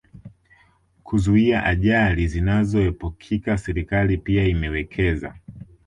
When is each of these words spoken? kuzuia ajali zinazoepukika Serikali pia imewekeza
kuzuia 1.03 1.63
ajali 1.63 2.27
zinazoepukika 2.27 3.57
Serikali 3.57 4.17
pia 4.17 4.45
imewekeza 4.47 5.35